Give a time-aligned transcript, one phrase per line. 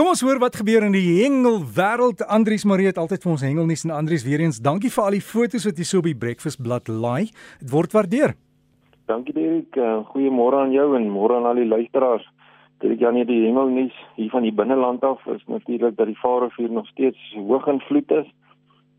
[0.00, 2.22] Kom ons hoor wat gebeur in die hengelwêreld.
[2.32, 5.20] Andrius Marie het altyd vir ons hengelnuus en Andrius weer eens dankie vir al die
[5.20, 7.28] foto's wat jy so op die breakfast blad laai.
[7.60, 8.32] Dit word waardeer.
[9.12, 9.76] Dankie Derek.
[9.76, 12.24] Uh, Goeiemôre aan jou en môre aan al die luisteraars.
[12.80, 16.72] Dit ja nie die hengelnuus hier van die binneland af is natuurlik dat die Vaalrivier
[16.72, 18.32] nog steeds hoog in vloed is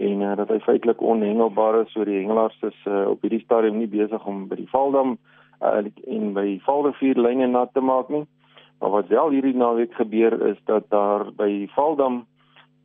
[0.00, 1.92] en uh, dat hy feitelik onhengelbaar is.
[1.92, 5.18] So die hengelaars is uh, op hierdie stadium nie besig om by die Vaaldam
[5.60, 8.24] uh, en by Vaalrivier lyne nat te maak nie.
[8.80, 12.24] Maar wat wel hierdie naweek gebeur is dat daar by Valdam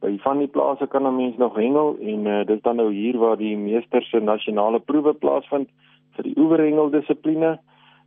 [0.02, 3.18] by van die plase kan 'n mens nog hengel en uh, dis dan nou hier
[3.18, 5.70] waar die meester se nasionale proewe plaasvind
[6.16, 7.60] vir die oeverhengel dissipline.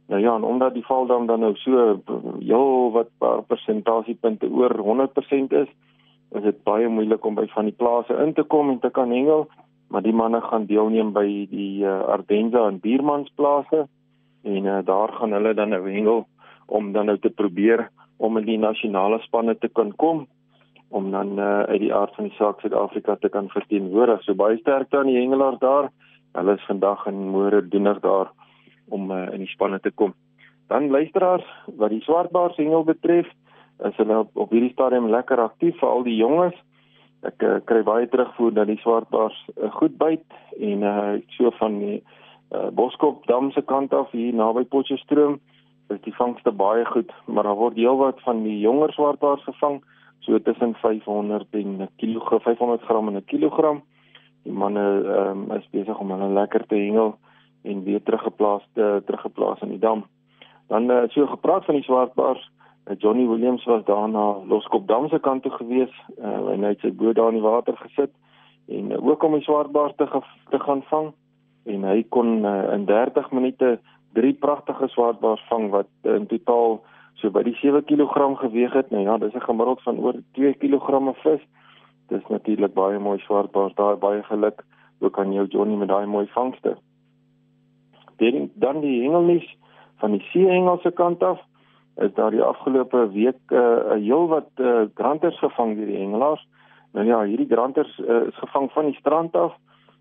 [0.09, 2.01] Nou ja, en omdat die Valdam dan nou so
[2.39, 5.69] heel wat paar persentasiepunte oor 100% is,
[6.31, 9.11] is dit baie moeilik om by van die plase in te kom en te kan
[9.11, 9.47] hengel,
[9.89, 13.87] maar die manne gaan deelneem by die uh, Ardenza en Biermansplase
[14.43, 16.27] en uh, daar gaan hulle dan nou hengel
[16.67, 20.27] om dan nou te probeer om in die nasionale spanne te kan kom
[20.95, 24.21] om dan uh, uit die aard van die saak Suid-Afrika te kan verteenwoordig.
[24.23, 25.89] So baie sterkte aan die hengelaars daar.
[26.39, 28.31] Hulle is vandag en môre doenig daar
[28.95, 30.15] om uh, in die spanne te kom.
[30.71, 31.47] Dan luisteraars,
[31.81, 33.27] wat die swartbaars hengel betref,
[33.83, 36.55] is hulle op, op hierdie stadium lekker aktief vir al die jonges.
[37.27, 40.25] Ek uh, kry baie terugvoer dat die swartbaars uh, goed byt
[40.61, 45.41] en uh, so van die uh, Boskop dam se kant af hier naby Potchefstroom
[45.89, 49.83] is die vangste baie goed, maar daar word heelwat van die jonger swartbaars gevang,
[50.25, 53.83] so tussen 500 en 'n kilogram, 500 gram en 'n kilogram.
[54.43, 57.17] Die manne ehm um, is besig om hulle lekker te hengel
[57.63, 60.05] en weer teruggeplaas te teruggeplaas in die dam.
[60.69, 62.51] Dan uh, so gepraat van die swartbaars,
[62.87, 66.69] uh, Johnny Williams was daar na Loskop dam se kant toe gewees, uh, en hy
[66.69, 68.11] het sy boot daar in die water gesit
[68.69, 70.09] en uh, ook om die swartbaars te
[70.51, 71.13] te gaan vang
[71.65, 73.79] en hy kon uh, in 30 minute
[74.15, 76.81] drie pragtige swartbaars vang wat in totaal
[77.21, 78.91] so by die 7 kg geweg het.
[78.91, 81.43] Nou ja, dis 'n gemiddeld van oor 2 kg vis.
[82.09, 83.75] Dis natuurlik baie mooi swartbaars.
[83.75, 84.65] Daar baie geluk
[85.01, 86.77] ook aan jou Johnny met daai mooi vangste.
[88.17, 89.57] Dan dan die hengelnuus
[89.97, 91.41] van die seehengelse kant af
[91.97, 96.47] is daar die afgelope week 'n uh, heel wat uh, granters gevang deur die hengelaars.
[96.93, 99.55] Nou ja, hierdie granters uh, is gevang van die strand af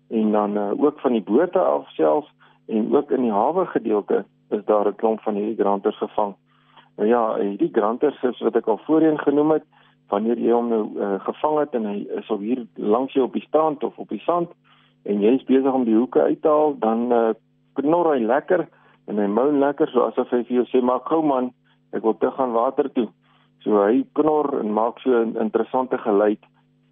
[0.08, 2.32] en dan uh, ook van die bote af selfs
[2.66, 6.34] en ook in die hawe gedeelte is daar 'n klomp van hierdie granters gevang.
[6.96, 9.64] Nou ja, hierdie granters is wat ek al voorheen genoem het,
[10.08, 13.32] wanneer jy hom nou uh, gevang het en hy is al hier langs jou op
[13.32, 14.52] die strand of op die sand
[15.02, 17.32] en jy is besig om die hoeke uit te haal, dan uh,
[17.72, 18.66] knor hy lekker
[19.10, 21.50] en hy moan lekker so asof hy vir jou sê maar gou man,
[21.92, 23.08] ek wil terug gaan water toe.
[23.64, 26.40] So hy knor en maak so 'n interessante geluid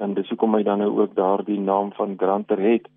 [0.01, 2.89] en dis hoekom hy dan nou ook daardie naam van granter het.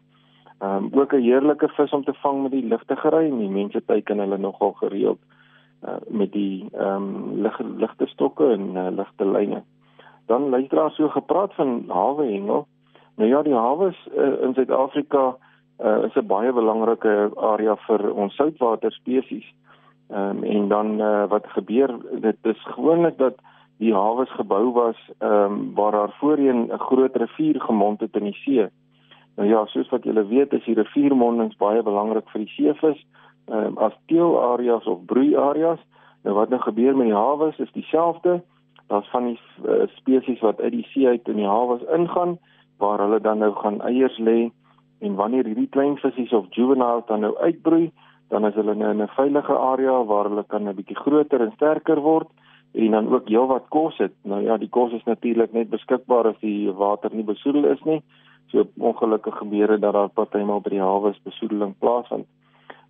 [0.59, 3.49] Ehm um, ook 'n heerlike vis om te vang met die ligte gery en die
[3.49, 5.19] mense teiken hulle nogal gereeld
[5.88, 9.63] uh, met die ehm um, lig ligte stokke en uh, ligte lyne.
[10.25, 12.67] Dan luister so gepraat van hawe hengel.
[13.16, 15.35] Nou ja, die hawe uh, in Suid-Afrika
[15.83, 19.53] uh, is 'n baie belangrike area vir ons soutwater spesies.
[20.09, 23.35] Ehm um, en dan uh, wat gebeur dit is gewoonlik dat
[23.77, 28.23] die hawe gebou was ehm um, waar daar voorheen 'n groot rivier gemond het in
[28.23, 28.69] die see.
[29.35, 33.00] Nou ja, soos wat julle weet, is die riviermondings baie belangrik vir die seevis,
[33.51, 35.81] ehm um, as teelareas of broeiareas.
[36.23, 38.41] Nou wat nou gebeur met die hawe is dieselfde.
[38.88, 42.38] Daar's van die uh, spesies wat uit die see uit in die hawe ingaan
[42.78, 44.50] waar hulle dan nou gaan eiers lê
[45.00, 47.91] en wanneer hierdie klein visse of juveniles dan nou uitbroei,
[48.29, 51.52] dan is hulle nou in 'n veilige area waar hulle kan 'n bietjie groter en
[51.56, 52.28] sterker word
[52.73, 54.13] en dan ook heelwat kos het.
[54.23, 58.02] Nou ja, die kos is natuurlik net beskikbaar as die water nie besoedel is nie
[58.51, 62.28] so ongelukkige gebeure dat daar partymal by die hawe besoedeling plaasvind.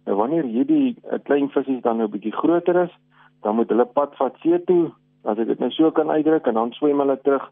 [0.06, 2.94] Nou wanneer hierdie uh, klein visse dan nou bietjie groter is,
[3.42, 4.92] dan moet hulle pad vat see toe,
[5.26, 7.46] as ek dit nou so kan uitdruk en dan swem hulle terug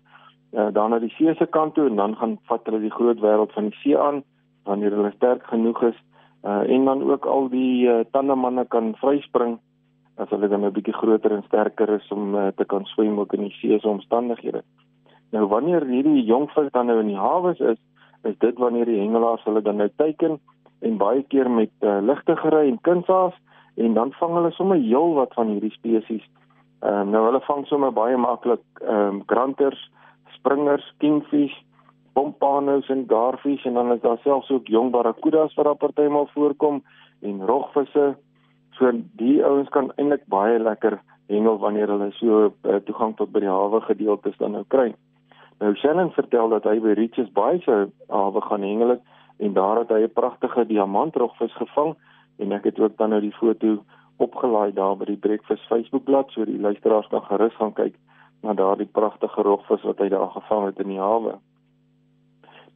[0.53, 3.22] uh, dan na die see se kant toe en dan gaan vat hulle die groot
[3.24, 4.22] wêreld van die see aan
[4.69, 5.97] wanneer hulle sterk genoeg is
[6.46, 9.58] uh, en dan ook al die uh, tandemanne kan vryspring
[10.22, 13.34] as hulle dan 'n bietjie groter en sterker is om uh, te kan swem ook
[13.34, 14.62] in die see se omstandighede.
[15.31, 17.80] Nou wanneer hierdie jong vis dan nou in die hawe is,
[18.24, 20.40] is dit wanneer die hengelaars hulle dan nou teiken
[20.81, 23.36] en baie keer met uh, ligte gery en kunsaas
[23.75, 26.25] en dan vang hulle sommer heel wat van hierdie spesies.
[26.84, 29.80] Ehm uh, nou hulle vang sommer baie maklik ehm um, granters,
[30.38, 31.56] springers, kingfish,
[32.14, 36.84] pompanos en garfish en dan is daar selfs ook jong barracudas wat daar partymal voorkom
[37.22, 38.14] en rogvisse.
[38.78, 38.92] So
[39.22, 43.50] die ouens kan eintlik baie lekker hengel wanneer hulle so uh, toegang tot by die
[43.52, 44.92] hawe gedeeltes dan nou kry.
[45.63, 47.75] Nou Shannon vertel dat hy by Richards Bay se
[48.12, 49.04] hawe gaan hengel het
[49.45, 51.94] en daar het hy 'n pragtige diamantrogvis gevang
[52.38, 53.77] en ek het ook dan nou die foto
[54.18, 57.95] opgelaai daar by die Breakfast Facebookblad so die luisteraars kan gerus gaan kyk
[58.42, 61.33] na daardie pragtige rogvis wat hy daar gevang het in die hawe.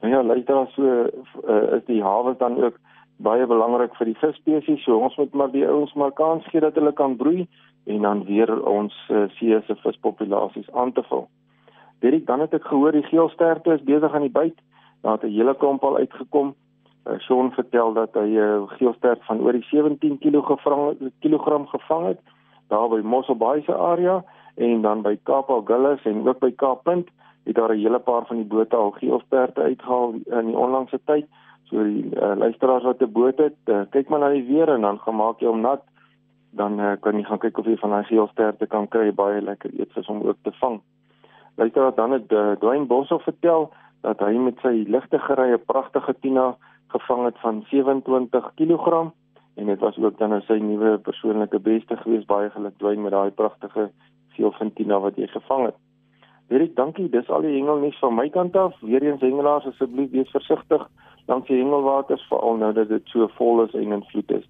[0.01, 2.80] Nou ja, luister so uh, is die hawe dan ook
[3.18, 4.84] baie belangrik vir die visspesies.
[4.84, 7.48] So ons moet maar die ouens maar kans gee dat hulle kan broei
[7.84, 11.28] en dan weer ons uh, see se vispopulasies aan te vul.
[12.00, 14.58] Dit dan het ek gehoor die geelsterte is besig aan die byt.
[15.02, 16.56] Daar het 'n hele klomp al uitgekom.
[17.06, 20.58] Uh, Sean vertel dat hy 'n uh, geelstert van oor die 17 kg
[21.20, 22.20] kilogram gevang het
[22.68, 24.24] daar by Mossel Bay se area
[24.56, 27.10] en dan by Kaap Agulhas en ook by Kaap Punt
[27.44, 31.26] het daar 'n hele paar van die bote al geelsterte uitgehaal in die onlangse tyd.
[31.64, 34.82] So die uh, luisteraars wat 'n boot het, uh, kyk maar na die weer en
[34.82, 35.82] dan gemaak jy hom nat,
[36.50, 39.72] dan uh, kan jy gaan kyk of jy van daai geelsterte kan kry, baie lekker
[39.80, 40.82] eetvis om ook te vang.
[41.57, 43.71] Luisteraar dan het uh, Dwayne Boshoff vertel
[44.06, 46.51] dat hy met sy ligte gerye pragtige tina
[46.94, 49.09] gevang het van 27 kg
[49.57, 53.31] en dit was ook dan sy nuwe persoonlike beste gewees baie geluk Dwayne met daai
[53.31, 53.89] pragtige
[54.38, 55.77] veel van tina wat jy gevang het.
[56.48, 57.09] Erik, dankie.
[57.09, 58.77] Dis al die hengelnuus van my kant af.
[58.86, 60.86] Weereens hengelaars asseblief wees versigtig
[61.27, 64.45] langs die hengelwaters veral nou dat dit so vol is en in vloed is.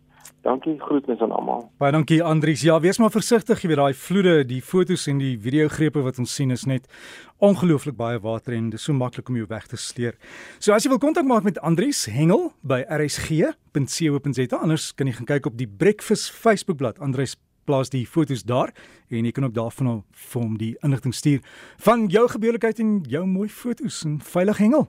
[0.48, 1.66] Dankie, groetnis aan almal.
[1.82, 2.62] Baie dankie Andries.
[2.64, 6.56] Ja, wees maar versigtig, weet daai vloede, die fotos en die videogrepe wat ons sien
[6.56, 6.86] is net
[7.44, 10.16] ongelooflik baie water en dit is so maklik om jou weg te sleer.
[10.64, 15.30] So as jy wil kontak maak met Andries Hengel by rsg.co.za, anders kan jy gaan
[15.36, 17.04] kyk op die Breakfast Facebookblad.
[17.04, 17.36] Andries
[17.68, 18.72] plaas die fotos daar
[19.12, 19.90] en jy kan ook daarvan
[20.32, 21.44] vir hom die inligting stuur
[21.84, 24.86] van jou gebeurlikheid en jou mooi fotos en veilig hengel.